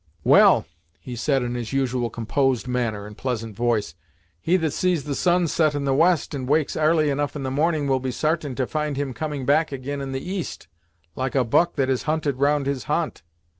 [0.23, 0.65] "Well,"
[0.99, 3.93] he said, in his usual, composed manner, and pleasant voice,
[4.39, 7.51] "he that sees the sun set in the west, and wakes 'arly enough in the
[7.51, 10.67] morning will be sartain to find him coming back ag'in in the east,
[11.15, 13.21] like a buck that is hunted round his ha'nt.